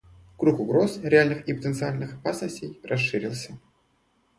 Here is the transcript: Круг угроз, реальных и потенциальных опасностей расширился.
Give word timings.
Круг 0.35 0.59
угроз, 0.59 0.97
реальных 1.03 1.47
и 1.47 1.53
потенциальных 1.53 2.15
опасностей 2.15 2.79
расширился. 2.83 3.59